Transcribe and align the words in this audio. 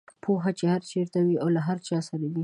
پوهه 0.23 0.51
چې 0.57 0.65
هر 0.73 0.81
چېرته 0.91 1.17
او 1.43 1.47
له 1.55 1.61
هر 1.67 1.77
چا 1.87 1.97
سره 2.09 2.25
وي. 2.31 2.39